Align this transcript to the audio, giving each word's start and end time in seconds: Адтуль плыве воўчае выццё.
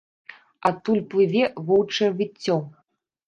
Адтуль 0.69 1.01
плыве 1.11 1.43
воўчае 1.69 2.09
выццё. 2.21 2.57